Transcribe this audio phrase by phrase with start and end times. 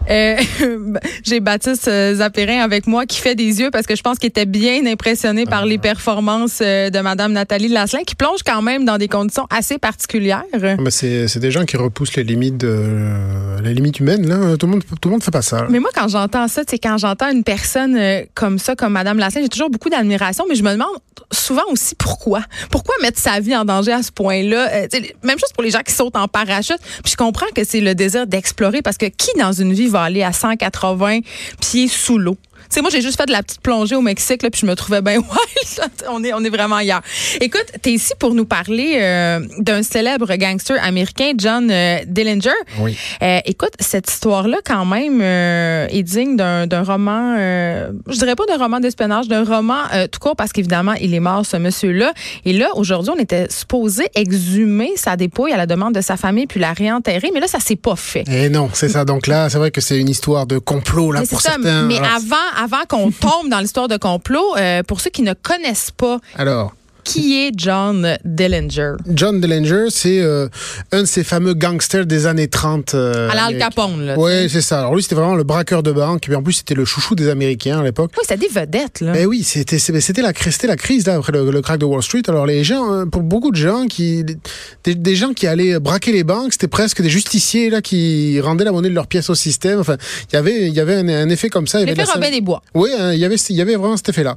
[0.10, 0.36] Euh,
[1.24, 4.28] J'ai Baptiste euh, Zapérin avec moi qui fait des yeux parce que je pense qu'il
[4.28, 8.84] était bien impressionné par les performances euh, de Madame Nathalie Lasselin qui plonge quand même
[8.84, 10.44] dans des conditions assez particulières.
[10.52, 14.28] Mais c'est c'est des gens qui repoussent les limites les limites humaines.
[14.28, 14.56] Là.
[14.56, 15.66] Tout le monde tout le monde fait pas ça.
[15.70, 17.98] Mais moi, quand j'entends ça, c'est quand j'entends une personne
[18.34, 20.88] comme ça, comme Madame Lasselin, j'ai toujours beaucoup d'admiration, mais je me demande
[21.30, 22.42] souvent aussi pourquoi?
[22.70, 24.68] Pourquoi mettre sa vie en danger à ce point-là?
[24.72, 24.88] Euh,
[25.22, 26.78] même chose pour les gens qui sautent en parachute.
[27.02, 30.02] Puis je comprends que c'est le désir d'explorer parce que qui dans une vie va
[30.02, 31.20] aller à 180
[31.60, 32.36] pieds sous l'eau?
[32.74, 34.74] Sais, moi, j'ai juste fait de la petite plongée au Mexique, là, puis je me
[34.74, 35.92] trouvais bien wild.
[36.10, 37.02] on, est, on est vraiment ailleurs.
[37.40, 42.50] Écoute, tu es ici pour nous parler euh, d'un célèbre gangster américain, John euh, Dillinger.
[42.80, 42.98] Oui.
[43.22, 48.34] Euh, écoute, cette histoire-là, quand même, euh, est digne d'un d'un roman, euh, je dirais
[48.34, 51.56] pas d'un roman d'espionnage, d'un roman euh, tout court, parce qu'évidemment, il est mort, ce
[51.56, 52.12] monsieur-là.
[52.44, 56.48] Et là, aujourd'hui, on était supposé exhumer sa dépouille à la demande de sa famille,
[56.48, 58.24] puis la réenterrer, mais là, ça s'est pas fait.
[58.26, 59.04] Et non, c'est ça.
[59.04, 61.82] Donc là, c'est vrai que c'est une histoire de complot là Mais pour ça, certains.
[61.84, 65.90] mais avant, avant qu'on tombe dans l'histoire de complot, euh, pour ceux qui ne connaissent
[65.90, 66.74] pas alors,
[67.04, 70.48] qui est John Dillinger, John Dillinger, c'est euh,
[70.92, 72.94] un de ces fameux gangsters des années 30.
[72.94, 73.58] euh, à l'Al.
[73.58, 74.14] Capone, là.
[74.18, 74.80] Oui, c'est ça.
[74.80, 76.24] Alors lui, c'était vraiment le braqueur de banque.
[76.24, 78.10] Et puis en plus, c'était le chouchou des Américains à l'époque.
[78.16, 79.12] Oui, c'est des vedettes, là.
[79.16, 81.84] Eh oui, c'était c'était la crise, c'était la crise là après le, le crack de
[81.84, 82.22] Wall Street.
[82.28, 86.12] Alors les gens, euh, pour beaucoup de gens qui, des, des gens qui allaient braquer
[86.12, 89.34] les banques, c'était presque des justiciers là qui rendaient la monnaie de leurs pièces au
[89.34, 89.78] système.
[89.80, 89.96] Enfin,
[90.32, 91.84] il y avait, il y avait un, un effet comme ça.
[91.84, 92.62] L'effet Robin des Bois.
[92.74, 94.34] Oui, hein, il y avait, y avait vraiment cet effet-là,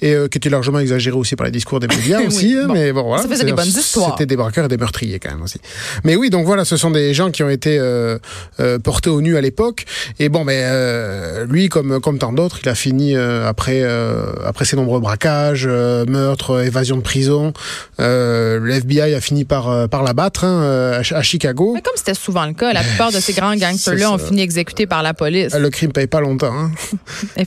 [0.00, 2.54] et euh, qui était largement exagéré aussi par les discours des médias Oui, aussi.
[2.56, 2.74] hein, bon.
[2.74, 4.10] mais bon, voilà, Ça faisait des bonnes histoires.
[4.12, 5.58] C'était des braqueurs et des meurtriers quand même aussi.
[6.04, 8.18] Mais oui, donc voilà, ce sont des gens qui ont été euh,
[8.60, 9.84] euh, portés au nu à l'époque.
[10.18, 14.32] Et bon, mais euh, lui, comme comme tant d'autres, il a fini euh, après euh,
[14.46, 17.52] après ses nombreux braquages, euh, meurtres, évasion de prison.
[17.98, 21.72] Le FBI a fini par par l'abattre hein, à, à Chicago.
[21.74, 24.86] Mais comme c'était souvent le cas, la plupart de ces grands gangsters-là ont fini exécutés
[24.86, 25.54] par la police.
[25.54, 26.52] Le crime paye pas longtemps.
[26.54, 26.70] Hein.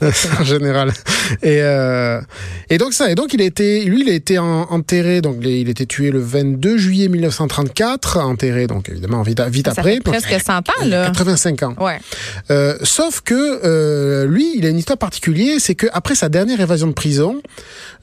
[0.40, 0.92] En général.
[1.42, 1.60] Et,
[2.70, 5.36] et donc ça, et donc il a été, lui, il a été en- enterré, donc
[5.42, 9.94] il été tué le 22 juillet 1934, enterré donc évidemment vite, vite Ça après.
[9.94, 11.06] fait presque 100 ans, là.
[11.06, 11.74] 85 ans.
[11.80, 11.98] Ouais.
[12.50, 13.34] Euh, sauf que
[13.64, 17.40] euh, lui, il a une histoire particulière, c'est que après sa dernière évasion de prison,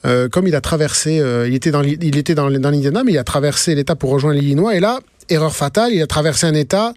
[0.05, 3.03] euh, comme il a traversé, il était dans l'I- il était dans, l- dans l'Indiana,
[3.03, 6.45] mais il a traversé l'État pour rejoindre l'Illinois, et là, erreur fatale, il a traversé
[6.47, 6.93] un État,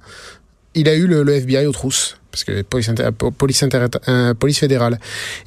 [0.75, 2.16] il a eu le, le FBI aux trousses.
[2.37, 4.99] Parce que police, inter- po- police, inter- euh, police fédérale.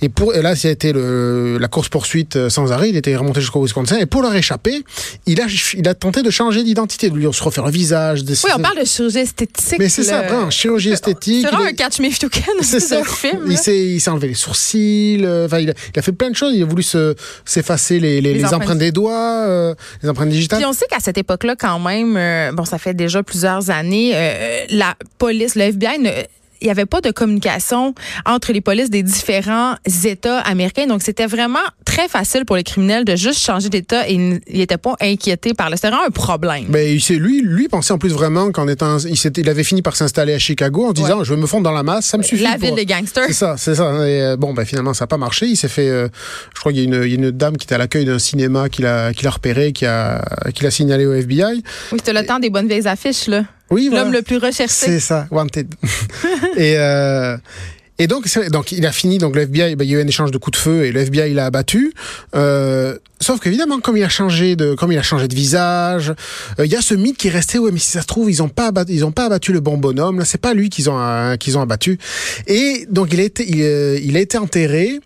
[0.01, 2.89] Et pour et là, ça a été le, la course poursuite sans arrêt.
[2.89, 3.97] Il était remonté jusqu'au Wisconsin.
[4.00, 4.83] Et pour leur échapper,
[5.28, 5.45] il a,
[5.75, 8.22] il a tenté de changer d'identité, de lui se refaire le visage.
[8.28, 9.75] Oui, on parle de chirurgie esthétique.
[9.78, 11.45] Mais c'est ça, vraiment, chirurgie esthétique.
[11.45, 12.09] C'est vraiment un catch me
[12.63, 13.01] c'est ça.
[13.01, 13.44] un film.
[13.47, 15.22] Il s'est, il s'est enlevé les sourcils.
[15.23, 16.53] euh, Enfin, il, a, il a fait plein de choses.
[16.55, 17.13] Il a voulu se,
[17.45, 18.61] s'effacer les, les, Les les empreintes.
[18.63, 20.57] empreintes des doigts, euh, les empreintes digitales.
[20.59, 24.11] Puis on sait qu'à cette époque-là, quand même, euh, bon, ça fait déjà plusieurs années,
[24.16, 26.09] euh, la police, le FBI, ne-
[26.62, 27.94] il n'y avait pas de communication
[28.25, 29.75] entre les polices des différents
[30.06, 30.88] États américains.
[30.88, 34.78] Donc, c'était vraiment très facile pour les criminels de juste changer d'État et ils n'étaient
[34.78, 35.75] pas inquiétés par le.
[35.75, 36.66] C'était vraiment un problème.
[36.75, 39.96] Il s'est- lui, lui pensait en plus vraiment qu'en étant, il, il avait fini par
[39.96, 42.44] s'installer à Chicago en disant, je vais me fondre dans la masse, ça me suffit.
[42.44, 43.26] la pour- ville des gangsters.
[43.28, 43.91] C'est ça, c'est ça.
[44.08, 45.46] Et, euh, bon, ben finalement, ça n'a pas marché.
[45.47, 45.88] Il s'est fait.
[45.90, 46.08] euh,
[46.53, 48.06] je crois qu'il y a une, il y a une dame qui était à l'accueil
[48.06, 51.64] d'un cinéma qui l'a, qui l'a repéré, qui a, qui l'a signalé au FBI.
[51.91, 53.44] Oui, c'était le temps des bonnes vieilles affiches, là.
[53.72, 54.03] Oui, voilà.
[54.03, 54.68] L'homme le plus recherché.
[54.68, 55.74] C'est ça, wanted.
[56.57, 57.38] et euh,
[58.00, 59.18] et donc, donc il a fini.
[59.18, 60.91] Donc le FBI, ben, il y a eu un échange de coups de feu et
[60.94, 61.94] le FBI l'a abattu.
[62.34, 66.13] Euh, sauf qu'évidemment, comme il a changé de, comme il a changé de visage,
[66.59, 67.59] euh, il y a ce mythe qui est resté.
[67.59, 69.59] Ouais, mais si ça se trouve, ils ont pas abattu, ils ont pas abattu le
[69.59, 70.18] bon bonhomme.
[70.18, 72.00] Là, c'est pas lui qu'ils ont euh, qu'ils ont abattu.
[72.47, 75.02] Et donc il a été, il, euh, il a été enterré.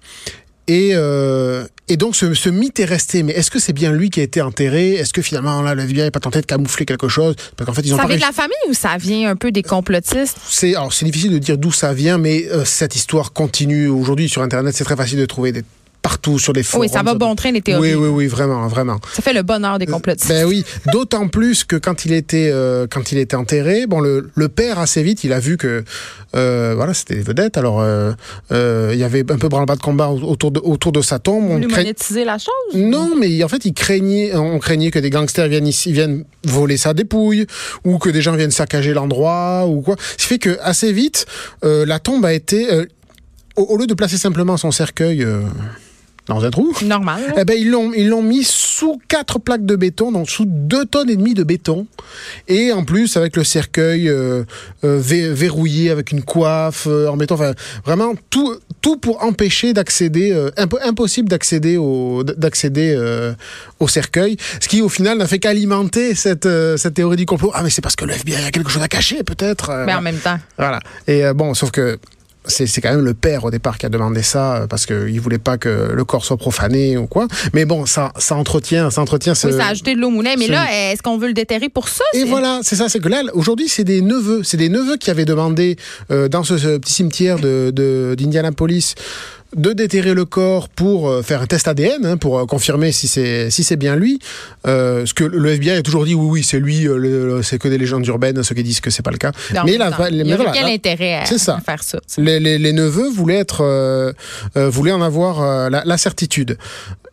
[0.68, 3.24] Et, euh, et donc ce, ce mythe est resté.
[3.24, 4.94] Mais est-ce que c'est bien lui qui a été enterré?
[4.94, 7.36] Est-ce que finalement là le FBI n'a pas tenté de camoufler quelque chose?
[7.58, 9.52] Parce qu'en fait ils ont Ça vient de la famille ou ça vient un peu
[9.52, 10.38] des complotistes?
[10.48, 14.30] c'est alors c'est difficile de dire d'où ça vient, mais euh, cette histoire continue aujourd'hui
[14.30, 14.74] sur Internet.
[14.76, 15.64] C'est très facile de trouver des
[16.04, 16.86] partout sur les forums.
[16.86, 17.96] Oui, ça va bon train, les théories.
[17.96, 19.00] Oui, oui, oui, vraiment, vraiment.
[19.14, 20.30] Ça fait le bonheur des complotistes.
[20.30, 24.30] Ben oui, d'autant plus que quand il était euh, quand il était enterré, bon le,
[24.36, 25.84] le père assez vite, il a vu que
[26.36, 27.58] euh, voilà c'était des vedettes.
[27.58, 28.12] Alors euh,
[28.52, 31.46] euh, il y avait un peu branle-bas de combat autour de autour de sa tombe.
[31.50, 32.54] On monétiser la chose?
[32.76, 36.78] non, mais en fait, il craignait, on craignait que des gangsters viennent ici, viennent voler
[36.78, 37.48] sa dépouille,
[37.84, 39.96] ou que des gens viennent saccager l'endroit, ou quoi.
[40.18, 41.26] Ce qui fait que assez vite,
[41.64, 42.86] euh, la tombe a été, euh,
[43.56, 45.42] au, au lieu de placer simplement son cercueil euh,
[46.28, 47.22] dans un trou, Normal.
[47.38, 50.86] eh ben ils l'ont ils l'ont mis sous quatre plaques de béton, donc sous deux
[50.86, 51.86] tonnes et demie de béton,
[52.48, 54.44] et en plus avec le cercueil euh,
[54.86, 57.54] euh, vé- verrouillé avec une coiffe euh, en béton, enfin
[57.86, 62.94] vraiment tout tout pour empêcher d'accéder, impo- impossible d'accéder au, d'accéder
[63.80, 66.48] au cercueil, ce qui au final n'a fait qu'alimenter cette,
[66.78, 67.52] cette théorie du complot.
[67.54, 69.72] Ah mais c'est parce que le FBI a quelque chose à cacher peut-être.
[69.86, 70.38] Mais en même temps.
[70.58, 70.80] voilà.
[71.08, 71.98] Et bon, sauf que
[72.46, 75.20] c'est c'est quand même le père au départ qui a demandé ça euh, parce qu'il
[75.22, 77.28] voulait pas que le corps soit profané ou quoi.
[77.54, 79.48] Mais bon, ça, ça entretient, ça entretient ce.
[79.48, 80.32] Oui, ça a ajouté de l'eau au moulin.
[80.38, 82.04] Mais ce- là, est-ce qu'on veut le déterrer pour ça?
[82.14, 85.10] Et voilà, c'est ça, c'est que là, aujourd'hui, c'est des neveux, c'est des neveux qui
[85.12, 85.78] avaient demandé
[86.12, 89.02] euh, dans ce, ce petit cimetière de de- d'Indianapolis de
[89.56, 93.50] déterrer le corps pour euh, faire un test ADN, hein, pour euh, confirmer si c'est
[93.50, 94.20] si c'est bien lui.
[94.68, 96.88] Euh, ce que le FBI a toujours dit, oui, oui, c'est lui.
[97.44, 99.32] c'est que des légendes urbaines, ceux qui disent que c'est pas le cas.
[99.54, 101.58] Non, mais la, il y quel intérêt à, c'est ça.
[101.58, 102.00] à faire ça?
[102.18, 104.14] les, les, les neveux voulaient être euh,
[104.58, 106.58] euh, voulaient en avoir la, la certitude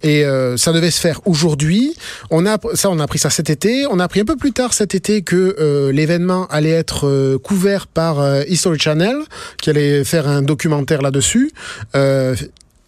[0.02, 1.94] et euh, ça devait se faire aujourd'hui.
[2.30, 3.86] On a ça on a appris ça cet été.
[3.86, 7.38] On a appris un peu plus tard cet été que euh, l'événement allait être euh,
[7.38, 9.16] couvert par euh, History Channel
[9.60, 11.52] qui allait faire un documentaire là-dessus.
[11.94, 12.34] Euh,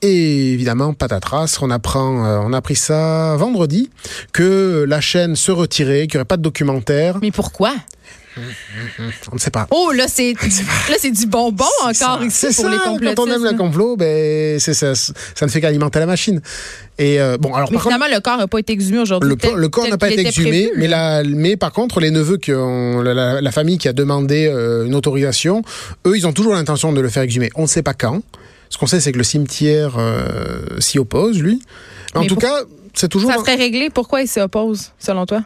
[0.03, 3.91] et évidemment, patatras, on apprend, euh, on a appris ça vendredi,
[4.33, 7.19] que la chaîne se retirait, qu'il n'y aurait pas de documentaire.
[7.23, 7.73] Mais pourquoi?
[9.31, 9.67] On ne sait pas.
[9.71, 10.33] Oh, là, c'est
[10.89, 13.15] là, c'est du bonbon encore ici C'est pour ça, les complotistes.
[13.17, 15.13] Quand on aime le complot, ben, c'est ça, ça
[15.43, 16.41] ne fait qu'alimenter la machine.
[16.99, 19.29] Et euh, bon, alors Mais par contre, finalement, le corps n'a pas été exhumé aujourd'hui.
[19.29, 22.11] le, tel- le corps n'a pas été exhumé, prévu, mais, la, mais par contre, les
[22.11, 25.63] neveux qui ont la, la- la famille qui a demandé euh, une autorisation,
[26.07, 27.51] eux, ils ont toujours l'intention de le faire exhumer.
[27.55, 28.23] On ne sait pas quand.
[28.73, 31.61] Ce qu'on sait, c'est que le cimetière euh, s'y oppose, lui.
[32.15, 32.63] En Mais tout pour- cas,
[32.95, 33.31] c'est toujours.
[33.31, 33.91] Ça serait réglé.
[33.91, 35.43] Pourquoi ils s'y opposent, selon toi?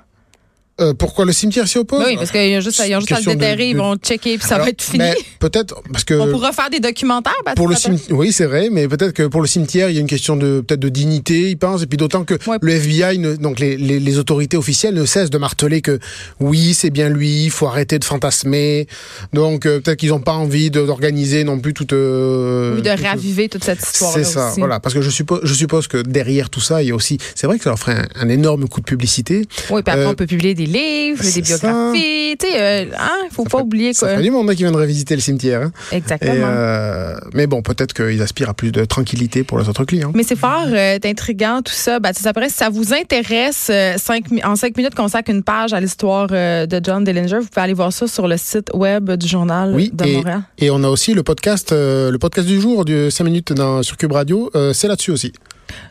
[0.78, 2.04] Euh, pourquoi le cimetière s'y oppose?
[2.06, 3.78] Oui, parce qu'ils ont juste, ils ont juste à le Question de- déterrer, ils de-
[3.78, 5.04] vont checker, puis ça Alors, va être fini.
[5.38, 8.68] Peut-être parce que On pourra faire des documentaires, Baptiste Pour le cimetière, oui, c'est vrai,
[8.70, 11.48] mais peut-être que pour le cimetière, il y a une question de peut-être de dignité,
[11.48, 12.58] ils pensent, et puis d'autant que Ouais.
[12.60, 15.98] le FBI, ne- donc les, les, les autorités officielles, ne cessent de marteler que
[16.40, 18.86] oui, c'est bien lui, il faut arrêter de fantasmer.
[19.32, 21.94] Donc euh, peut-être qu'ils n'ont pas envie de- d'organiser non plus toute.
[21.94, 24.58] euh, Ou de toute- raviver toute cette histoire C'est ça, aussi.
[24.60, 27.16] voilà, parce que je suppose, je suppose que derrière tout ça, il y a aussi,
[27.34, 29.46] c'est vrai que ça leur ferait un, un énorme coup de publicité.
[29.70, 32.36] Oui, puis après, on peut publier des livres, des c'est biographies.
[32.38, 34.16] Tu sais, euh, hein, faut pas ferait- oublier Ça quoi.
[34.16, 35.62] fait du monde hein, qui viendrait visiter le cimetière.
[35.62, 35.72] hein.
[35.92, 36.32] Exactement.
[36.46, 40.12] euh, mais bon, peut-être qu'ils aspirent à plus de tranquillité pour les autres clients.
[40.14, 41.98] Mais c'est fort euh, intriguant tout ça.
[42.00, 46.28] Baptiste Après, si ça vous intéresse, cinq en cinq minutes, consacre une page à l'histoire
[46.28, 47.38] de John Dillinger.
[47.40, 50.42] Vous pouvez aller voir ça sur le site web du journal Oui, de et, Montréal.
[50.58, 53.82] et on a aussi le podcast, euh, le podcast du jour du 5 minutes dans,
[53.82, 55.32] sur Cube Radio, euh, c'est là-dessus aussi.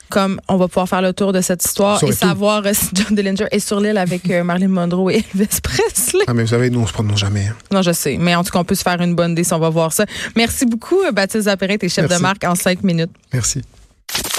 [0.09, 3.15] Comme on va pouvoir faire le tour de cette histoire et savoir euh, si John
[3.15, 6.23] Dillinger est sur l'île avec euh, Marilyn Monroe et Elvis Presley.
[6.27, 7.47] Ah mais vous savez, nous on se prononce jamais.
[7.47, 7.55] hein.
[7.71, 8.17] Non, je sais.
[8.19, 9.91] Mais en tout cas, on peut se faire une bonne idée si on va voir
[9.93, 10.05] ça.
[10.35, 12.17] Merci beaucoup, euh, Baptiste Zapéret, et chef Merci.
[12.17, 13.11] de marque en cinq minutes.
[13.33, 13.61] Merci.